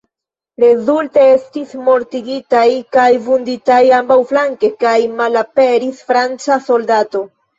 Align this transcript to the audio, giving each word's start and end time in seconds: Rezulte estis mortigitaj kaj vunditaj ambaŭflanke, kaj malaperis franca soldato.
Rezulte 0.61 1.25
estis 1.33 1.75
mortigitaj 1.89 2.63
kaj 2.97 3.03
vunditaj 3.27 3.77
ambaŭflanke, 3.99 4.71
kaj 4.85 4.95
malaperis 5.21 6.01
franca 6.11 6.59
soldato. 6.73 7.23